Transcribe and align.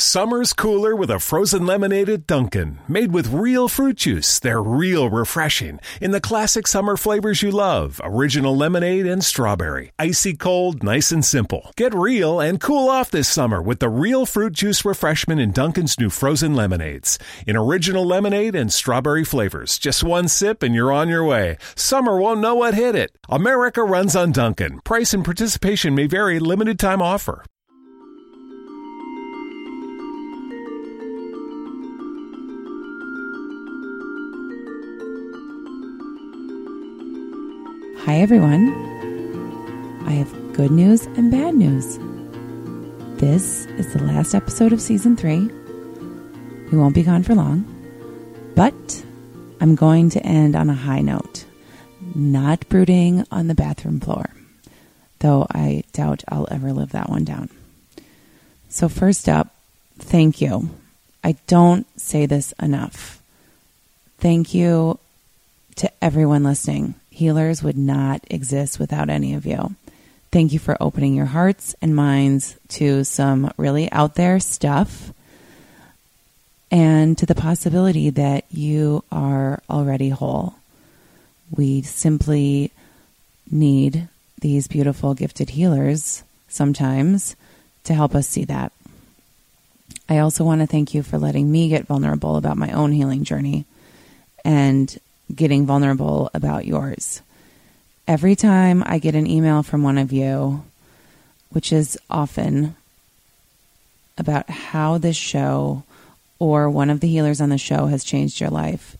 Summer's 0.00 0.52
cooler 0.52 0.94
with 0.94 1.10
a 1.10 1.18
frozen 1.18 1.66
lemonade 1.66 2.08
at 2.08 2.24
Dunkin', 2.24 2.78
made 2.86 3.10
with 3.10 3.32
real 3.32 3.66
fruit 3.66 3.96
juice. 3.96 4.38
They're 4.38 4.62
real 4.62 5.10
refreshing 5.10 5.80
in 6.00 6.12
the 6.12 6.20
classic 6.20 6.68
summer 6.68 6.96
flavors 6.96 7.42
you 7.42 7.50
love 7.50 8.00
original 8.04 8.56
lemonade 8.56 9.06
and 9.06 9.24
strawberry. 9.24 9.90
Icy 9.98 10.34
cold, 10.34 10.84
nice 10.84 11.10
and 11.10 11.24
simple. 11.24 11.72
Get 11.76 11.92
real 11.92 12.38
and 12.38 12.60
cool 12.60 12.88
off 12.88 13.10
this 13.10 13.28
summer 13.28 13.60
with 13.60 13.80
the 13.80 13.88
real 13.88 14.24
fruit 14.24 14.52
juice 14.52 14.84
refreshment 14.84 15.40
in 15.40 15.50
Dunkin's 15.50 15.98
new 15.98 16.10
frozen 16.10 16.54
lemonades. 16.54 17.18
In 17.44 17.56
original 17.56 18.06
lemonade 18.06 18.54
and 18.54 18.72
strawberry 18.72 19.24
flavors. 19.24 19.80
Just 19.80 20.04
one 20.04 20.28
sip 20.28 20.62
and 20.62 20.76
you're 20.76 20.92
on 20.92 21.08
your 21.08 21.24
way. 21.24 21.56
Summer 21.74 22.20
won't 22.20 22.38
know 22.38 22.54
what 22.54 22.74
hit 22.74 22.94
it. 22.94 23.10
America 23.28 23.82
runs 23.82 24.14
on 24.14 24.30
Dunkin'. 24.30 24.80
Price 24.82 25.12
and 25.12 25.24
participation 25.24 25.96
may 25.96 26.06
vary, 26.06 26.38
limited 26.38 26.78
time 26.78 27.02
offer. 27.02 27.44
Hi, 38.08 38.20
everyone. 38.20 38.72
I 40.06 40.12
have 40.12 40.54
good 40.54 40.70
news 40.70 41.04
and 41.04 41.30
bad 41.30 41.54
news. 41.54 41.98
This 43.20 43.66
is 43.76 43.92
the 43.92 44.02
last 44.02 44.34
episode 44.34 44.72
of 44.72 44.80
season 44.80 45.14
three. 45.14 45.40
We 46.72 46.78
won't 46.78 46.94
be 46.94 47.02
gone 47.02 47.22
for 47.22 47.34
long, 47.34 47.66
but 48.54 49.04
I'm 49.60 49.74
going 49.74 50.08
to 50.08 50.24
end 50.24 50.56
on 50.56 50.70
a 50.70 50.74
high 50.74 51.02
note, 51.02 51.44
not 52.14 52.66
brooding 52.70 53.26
on 53.30 53.46
the 53.46 53.54
bathroom 53.54 54.00
floor, 54.00 54.30
though 55.18 55.46
I 55.50 55.84
doubt 55.92 56.24
I'll 56.28 56.48
ever 56.50 56.72
live 56.72 56.92
that 56.92 57.10
one 57.10 57.24
down. 57.24 57.50
So, 58.70 58.88
first 58.88 59.28
up, 59.28 59.54
thank 59.98 60.40
you. 60.40 60.70
I 61.22 61.32
don't 61.46 61.86
say 62.00 62.24
this 62.24 62.52
enough. 62.52 63.20
Thank 64.16 64.54
you 64.54 64.98
to 65.76 65.92
everyone 66.02 66.42
listening 66.42 66.94
Healers 67.18 67.64
would 67.64 67.76
not 67.76 68.22
exist 68.30 68.78
without 68.78 69.10
any 69.10 69.34
of 69.34 69.44
you. 69.44 69.74
Thank 70.30 70.52
you 70.52 70.60
for 70.60 70.76
opening 70.80 71.16
your 71.16 71.26
hearts 71.26 71.74
and 71.82 71.96
minds 71.96 72.54
to 72.68 73.02
some 73.02 73.50
really 73.56 73.90
out 73.90 74.14
there 74.14 74.38
stuff 74.38 75.12
and 76.70 77.18
to 77.18 77.26
the 77.26 77.34
possibility 77.34 78.10
that 78.10 78.44
you 78.52 79.02
are 79.10 79.60
already 79.68 80.10
whole. 80.10 80.54
We 81.50 81.82
simply 81.82 82.70
need 83.50 84.06
these 84.40 84.68
beautiful, 84.68 85.14
gifted 85.14 85.50
healers 85.50 86.22
sometimes 86.46 87.34
to 87.82 87.94
help 87.94 88.14
us 88.14 88.28
see 88.28 88.44
that. 88.44 88.70
I 90.08 90.18
also 90.18 90.44
want 90.44 90.60
to 90.60 90.68
thank 90.68 90.94
you 90.94 91.02
for 91.02 91.18
letting 91.18 91.50
me 91.50 91.68
get 91.68 91.88
vulnerable 91.88 92.36
about 92.36 92.56
my 92.56 92.70
own 92.70 92.92
healing 92.92 93.24
journey 93.24 93.64
and 94.44 94.96
getting 95.34 95.66
vulnerable 95.66 96.30
about 96.34 96.66
yours. 96.66 97.22
Every 98.06 98.36
time 98.36 98.82
I 98.86 98.98
get 98.98 99.14
an 99.14 99.26
email 99.26 99.62
from 99.62 99.82
one 99.82 99.98
of 99.98 100.12
you, 100.12 100.64
which 101.50 101.72
is 101.72 101.98
often 102.08 102.74
about 104.16 104.48
how 104.48 104.98
this 104.98 105.16
show 105.16 105.82
or 106.38 106.70
one 106.70 106.90
of 106.90 107.00
the 107.00 107.08
healers 107.08 107.40
on 107.40 107.50
the 107.50 107.58
show 107.58 107.86
has 107.86 108.04
changed 108.04 108.40
your 108.40 108.50
life, 108.50 108.96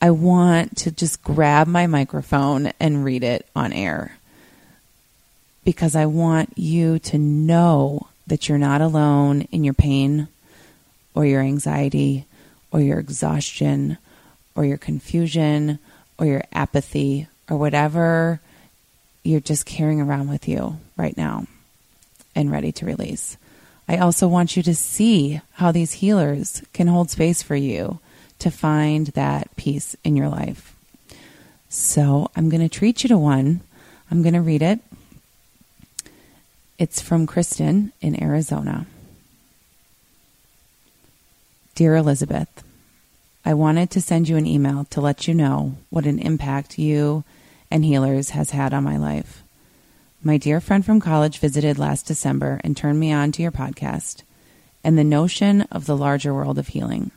I 0.00 0.10
want 0.10 0.76
to 0.78 0.90
just 0.90 1.22
grab 1.22 1.66
my 1.66 1.86
microphone 1.86 2.72
and 2.78 3.04
read 3.04 3.24
it 3.24 3.46
on 3.56 3.72
air 3.72 4.18
because 5.64 5.96
I 5.96 6.06
want 6.06 6.56
you 6.56 6.98
to 7.00 7.18
know 7.18 8.08
that 8.26 8.48
you're 8.48 8.58
not 8.58 8.80
alone 8.80 9.42
in 9.50 9.64
your 9.64 9.74
pain 9.74 10.28
or 11.14 11.24
your 11.24 11.40
anxiety 11.40 12.26
or 12.70 12.80
your 12.80 12.98
exhaustion 12.98 13.98
or 14.54 14.64
your 14.64 14.78
confusion 14.78 15.78
or 16.18 16.26
your 16.26 16.44
apathy 16.52 17.26
or 17.50 17.56
whatever 17.56 18.40
you're 19.24 19.40
just 19.40 19.66
carrying 19.66 20.00
around 20.00 20.28
with 20.28 20.46
you 20.46 20.78
right 20.96 21.16
now 21.16 21.46
and 22.34 22.52
ready 22.52 22.70
to 22.72 22.86
release. 22.86 23.36
I 23.88 23.96
also 23.96 24.28
want 24.28 24.56
you 24.56 24.62
to 24.62 24.74
see 24.74 25.40
how 25.52 25.72
these 25.72 25.94
healers 25.94 26.62
can 26.72 26.86
hold 26.86 27.10
space 27.10 27.42
for 27.42 27.56
you 27.56 27.98
to 28.38 28.50
find 28.50 29.08
that 29.08 29.54
peace 29.56 29.96
in 30.04 30.16
your 30.16 30.28
life. 30.28 30.76
So 31.68 32.30
I'm 32.36 32.48
going 32.48 32.62
to 32.62 32.68
treat 32.68 33.02
you 33.02 33.08
to 33.08 33.18
one. 33.18 33.60
I'm 34.10 34.22
going 34.22 34.34
to 34.34 34.40
read 34.40 34.62
it. 34.62 34.80
It's 36.78 37.00
from 37.00 37.26
Kristen 37.26 37.92
in 38.00 38.22
Arizona. 38.22 38.86
Dear 41.74 41.96
Elizabeth, 41.96 42.62
I 43.46 43.52
wanted 43.52 43.90
to 43.90 44.00
send 44.00 44.28
you 44.28 44.36
an 44.36 44.46
email 44.46 44.84
to 44.86 45.02
let 45.02 45.28
you 45.28 45.34
know 45.34 45.76
what 45.90 46.06
an 46.06 46.18
impact 46.18 46.78
you 46.78 47.24
and 47.70 47.84
Healers 47.84 48.30
has 48.30 48.50
had 48.50 48.72
on 48.72 48.84
my 48.84 48.96
life. 48.96 49.42
My 50.22 50.38
dear 50.38 50.60
friend 50.60 50.82
from 50.82 51.00
college 51.00 51.38
visited 51.38 51.78
last 51.78 52.06
December 52.06 52.58
and 52.64 52.74
turned 52.74 52.98
me 52.98 53.12
on 53.12 53.32
to 53.32 53.42
your 53.42 53.52
podcast 53.52 54.22
and 54.82 54.96
the 54.96 55.04
notion 55.04 55.62
of 55.62 55.84
the 55.84 55.96
larger 55.96 56.32
world 56.32 56.58
of 56.58 56.68
healing. 56.68 57.10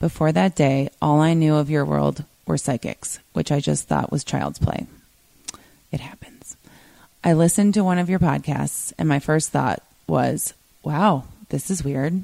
Before 0.00 0.32
that 0.32 0.56
day, 0.56 0.88
all 1.02 1.20
I 1.20 1.34
knew 1.34 1.56
of 1.56 1.68
your 1.68 1.84
world 1.84 2.24
were 2.46 2.56
psychics, 2.56 3.18
which 3.34 3.52
I 3.52 3.60
just 3.60 3.86
thought 3.86 4.10
was 4.10 4.24
child's 4.24 4.58
play. 4.58 4.86
It 5.92 6.00
happens. 6.00 6.56
I 7.22 7.34
listened 7.34 7.74
to 7.74 7.84
one 7.84 7.98
of 7.98 8.08
your 8.08 8.18
podcasts, 8.18 8.94
and 8.98 9.08
my 9.08 9.18
first 9.18 9.50
thought 9.50 9.82
was, 10.06 10.54
wow, 10.82 11.24
this 11.50 11.70
is 11.70 11.84
weird. 11.84 12.22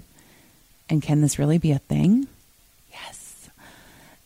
And 0.89 1.03
can 1.03 1.21
this 1.21 1.39
really 1.39 1.59
be 1.59 1.73
a 1.73 1.79
thing? 1.79 2.27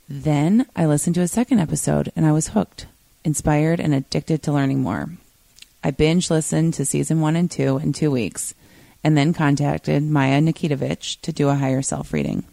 Then 0.08 0.66
I 0.76 0.86
listened 0.86 1.14
to 1.14 1.22
a 1.22 1.28
second 1.28 1.60
episode 1.60 2.12
and 2.14 2.26
I 2.26 2.32
was 2.32 2.48
hooked, 2.48 2.86
inspired, 3.24 3.80
and 3.80 3.94
addicted 3.94 4.42
to 4.42 4.52
learning 4.52 4.82
more. 4.82 5.10
I 5.82 5.90
binge 5.90 6.30
listened 6.30 6.74
to 6.74 6.84
season 6.84 7.20
one 7.20 7.36
and 7.36 7.50
two 7.50 7.78
in 7.78 7.92
two 7.92 8.10
weeks 8.10 8.54
and 9.02 9.16
then 9.16 9.32
contacted 9.34 10.02
Maya 10.02 10.40
Nikitovich 10.40 11.20
to 11.20 11.32
do 11.32 11.48
a 11.48 11.54
higher 11.54 11.82
self 11.82 12.12
reading. 12.12 12.44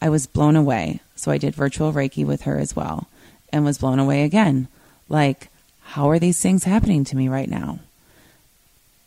I 0.00 0.08
was 0.08 0.26
blown 0.26 0.56
away, 0.56 1.00
so 1.16 1.30
I 1.30 1.38
did 1.38 1.54
virtual 1.54 1.92
Reiki 1.92 2.24
with 2.24 2.42
her 2.42 2.58
as 2.58 2.76
well 2.76 3.08
and 3.52 3.64
was 3.64 3.78
blown 3.78 3.98
away 3.98 4.22
again. 4.22 4.68
Like, 5.08 5.48
how 5.82 6.10
are 6.10 6.18
these 6.18 6.40
things 6.40 6.64
happening 6.64 7.04
to 7.04 7.16
me 7.16 7.28
right 7.28 7.48
now? 7.48 7.80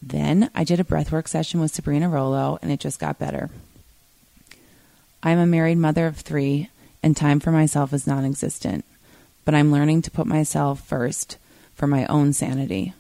Then 0.02 0.50
I 0.56 0.64
did 0.64 0.80
a 0.80 0.84
breathwork 0.84 1.28
session 1.28 1.59
with 1.59 1.74
Sabrina 1.74 2.09
Rollo 2.09 2.58
and 2.62 2.72
it 2.72 2.80
just 2.80 3.00
got 3.00 3.20
better. 3.20 3.50
I'm 5.24 5.38
a 5.38 5.46
married 5.46 5.78
mother 5.78 6.08
of 6.08 6.18
three 6.18 6.70
and 7.04 7.16
time 7.16 7.40
for 7.40 7.52
myself 7.52 7.94
is 7.94 8.08
non 8.08 8.26
existent. 8.26 8.86
But 9.46 9.56
I'm 9.56 9.72
learning 9.72 10.04
to 10.04 10.12
put 10.12 10.28
myself 10.28 10.86
first 10.86 11.38
for 11.74 11.88
my 11.88 12.06
own 12.06 12.34
sanity. 12.34 12.94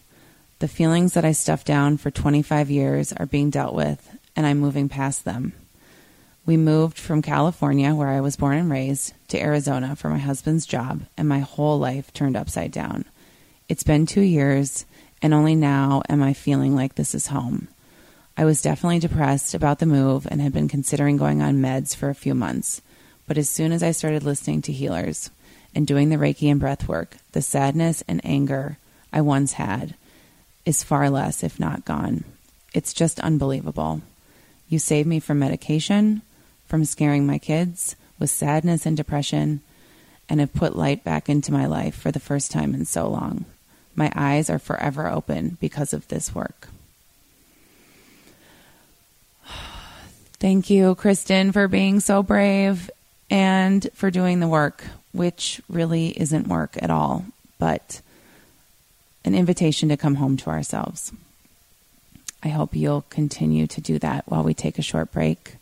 The 0.59 0.67
feelings 0.67 1.13
that 1.13 1.25
I 1.25 1.31
stuffed 1.31 1.67
down 1.67 1.97
for 1.97 2.11
25 2.11 2.69
years 2.69 3.13
are 3.13 3.25
being 3.25 3.49
dealt 3.49 3.73
with, 3.73 4.17
and 4.35 4.45
I'm 4.45 4.59
moving 4.59 4.89
past 4.89 5.25
them. 5.25 5.53
We 6.45 6.57
moved 6.57 6.97
from 6.97 7.21
California, 7.21 7.93
where 7.93 8.09
I 8.09 8.21
was 8.21 8.35
born 8.35 8.57
and 8.57 8.71
raised, 8.71 9.13
to 9.29 9.39
Arizona 9.39 9.95
for 9.95 10.09
my 10.09 10.17
husband's 10.17 10.65
job, 10.65 11.01
and 11.17 11.27
my 11.27 11.39
whole 11.39 11.77
life 11.77 12.11
turned 12.13 12.35
upside 12.35 12.71
down. 12.71 13.05
It's 13.69 13.83
been 13.83 14.05
two 14.05 14.21
years, 14.21 14.85
and 15.21 15.33
only 15.33 15.55
now 15.55 16.01
am 16.09 16.23
I 16.23 16.33
feeling 16.33 16.75
like 16.75 16.95
this 16.95 17.13
is 17.13 17.27
home. 17.27 17.67
I 18.35 18.45
was 18.45 18.61
definitely 18.61 18.99
depressed 18.99 19.53
about 19.53 19.79
the 19.79 19.85
move 19.85 20.27
and 20.29 20.41
had 20.41 20.53
been 20.53 20.67
considering 20.67 21.17
going 21.17 21.41
on 21.41 21.61
meds 21.61 21.95
for 21.95 22.09
a 22.09 22.15
few 22.15 22.33
months. 22.33 22.81
But 23.27 23.37
as 23.37 23.49
soon 23.49 23.71
as 23.71 23.83
I 23.83 23.91
started 23.91 24.23
listening 24.23 24.61
to 24.63 24.71
healers 24.71 25.29
and 25.73 25.87
doing 25.87 26.09
the 26.09 26.17
Reiki 26.17 26.51
and 26.51 26.59
breath 26.59 26.87
work, 26.87 27.17
the 27.31 27.41
sadness 27.41 28.03
and 28.07 28.19
anger 28.23 28.77
I 29.13 29.21
once 29.21 29.53
had 29.53 29.95
is 30.65 30.83
far 30.83 31.09
less, 31.09 31.43
if 31.43 31.59
not 31.59 31.85
gone. 31.85 32.23
It's 32.73 32.93
just 32.93 33.19
unbelievable. 33.19 34.01
You 34.69 34.79
saved 34.79 35.07
me 35.07 35.19
from 35.19 35.39
medication, 35.39 36.21
from 36.67 36.85
scaring 36.85 37.25
my 37.25 37.37
kids 37.37 37.95
with 38.19 38.29
sadness 38.29 38.85
and 38.85 38.95
depression, 38.95 39.61
and 40.29 40.39
have 40.39 40.53
put 40.53 40.75
light 40.75 41.03
back 41.03 41.27
into 41.27 41.51
my 41.51 41.65
life 41.65 41.95
for 41.95 42.11
the 42.11 42.19
first 42.19 42.51
time 42.51 42.73
in 42.73 42.85
so 42.85 43.09
long. 43.09 43.45
My 43.95 44.11
eyes 44.15 44.49
are 44.49 44.59
forever 44.59 45.09
open 45.09 45.57
because 45.59 45.93
of 45.93 46.07
this 46.07 46.33
work. 46.33 46.69
Thank 50.39 50.69
you, 50.69 50.95
Kristen, 50.95 51.51
for 51.51 51.67
being 51.67 51.99
so 51.99 52.23
brave 52.23 52.89
and 53.31 53.87
for 53.93 54.11
doing 54.11 54.41
the 54.41 54.47
work, 54.47 54.83
which 55.13 55.61
really 55.69 56.09
isn't 56.09 56.47
work 56.47 56.77
at 56.81 56.91
all, 56.91 57.25
but 57.57 58.01
an 59.23 59.33
invitation 59.33 59.89
to 59.89 59.97
come 59.97 60.15
home 60.15 60.35
to 60.35 60.49
ourselves. 60.49 61.13
I 62.43 62.49
hope 62.49 62.75
you'll 62.75 63.05
continue 63.09 63.67
to 63.67 63.81
do 63.81 63.99
that 63.99 64.25
while 64.27 64.43
we 64.43 64.53
take 64.53 64.77
a 64.77 64.83
short 64.83 65.11
break 65.11 65.55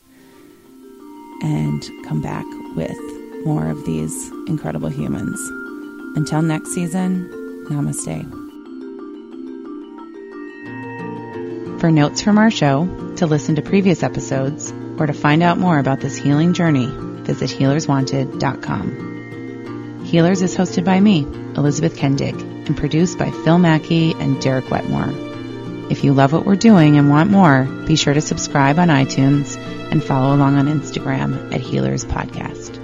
and 1.44 1.84
come 2.06 2.22
back 2.22 2.46
with 2.76 2.98
more 3.46 3.70
of 3.70 3.86
these 3.86 4.30
incredible 4.48 4.90
humans. 4.90 5.40
Until 6.18 6.42
next 6.42 6.74
season, 6.74 7.30
namaste. 7.70 8.36
For 11.80 11.92
notes 11.92 12.22
from 12.22 12.38
our 12.38 12.52
show, 12.52 13.14
to 13.18 13.28
listen 13.28 13.56
to 13.56 13.62
previous 13.62 14.02
episodes 14.04 14.74
or 14.98 15.06
to 15.06 15.14
find 15.14 15.44
out 15.44 15.58
more 15.58 15.78
about 15.78 16.02
this 16.02 16.18
healing 16.18 16.54
journey, 16.54 16.88
visit 17.30 17.52
healerswanted.com. 17.52 20.06
Healers 20.06 20.42
is 20.42 20.58
hosted 20.58 20.86
by 20.86 21.00
me, 21.00 21.22
Elizabeth 21.56 21.96
Kendig, 21.96 22.34
and 22.68 22.76
produced 22.76 23.20
by 23.20 23.30
Phil 23.30 23.60
Mackey 23.60 24.14
and 24.14 24.42
Derek 24.42 24.72
Wetmore. 24.72 25.14
If 25.92 26.04
you 26.04 26.14
love 26.14 26.34
what 26.34 26.46
we're 26.46 26.56
doing 26.56 26.98
and 26.98 27.10
want 27.10 27.30
more, 27.30 27.66
be 27.86 27.96
sure 27.96 28.16
to 28.16 28.22
subscribe 28.22 28.80
on 28.80 28.88
iTunes 28.88 29.58
and 29.92 30.04
follow 30.04 30.36
along 30.36 30.56
on 30.56 30.66
Instagram 30.68 31.54
at 31.54 31.62
Healers 31.62 32.06
Podcast. 32.06 32.79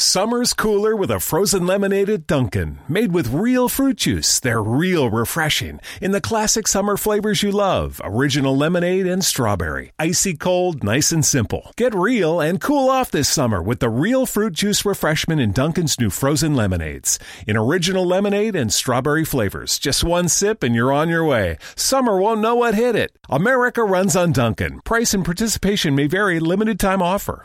Summer's 0.00 0.54
cooler 0.54 0.94
with 0.94 1.10
a 1.10 1.18
frozen 1.18 1.66
lemonade 1.66 2.08
at 2.08 2.28
Dunkin', 2.28 2.78
made 2.88 3.10
with 3.10 3.34
real 3.34 3.68
fruit 3.68 3.96
juice. 3.96 4.38
They're 4.38 4.62
real 4.62 5.10
refreshing 5.10 5.80
in 6.00 6.12
the 6.12 6.20
classic 6.20 6.68
summer 6.68 6.96
flavors 6.96 7.42
you 7.42 7.50
love 7.50 8.00
original 8.04 8.56
lemonade 8.56 9.08
and 9.08 9.24
strawberry. 9.24 9.90
Icy 9.98 10.34
cold, 10.34 10.84
nice 10.84 11.10
and 11.10 11.24
simple. 11.24 11.72
Get 11.76 11.96
real 11.96 12.40
and 12.40 12.60
cool 12.60 12.88
off 12.88 13.10
this 13.10 13.28
summer 13.28 13.60
with 13.60 13.80
the 13.80 13.88
real 13.88 14.24
fruit 14.24 14.52
juice 14.52 14.84
refreshment 14.84 15.40
in 15.40 15.50
Dunkin's 15.50 15.98
new 15.98 16.10
frozen 16.10 16.54
lemonades. 16.54 17.18
In 17.48 17.56
original 17.56 18.06
lemonade 18.06 18.54
and 18.54 18.72
strawberry 18.72 19.24
flavors. 19.24 19.80
Just 19.80 20.04
one 20.04 20.28
sip 20.28 20.62
and 20.62 20.76
you're 20.76 20.92
on 20.92 21.08
your 21.08 21.24
way. 21.24 21.58
Summer 21.74 22.20
won't 22.20 22.40
know 22.40 22.54
what 22.54 22.76
hit 22.76 22.94
it. 22.94 23.18
America 23.28 23.82
runs 23.82 24.14
on 24.14 24.30
Dunkin'. 24.30 24.80
Price 24.82 25.12
and 25.12 25.24
participation 25.24 25.96
may 25.96 26.06
vary, 26.06 26.38
limited 26.38 26.78
time 26.78 27.02
offer. 27.02 27.44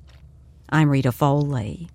I'm 0.73 0.89
Rita 0.89 1.11
Foley. 1.11 1.89